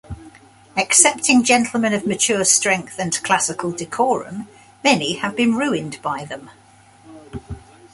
[0.75, 4.47] Excepting gentlemen of mature strength and classical decorum,
[4.83, 6.49] many have been ruined by them.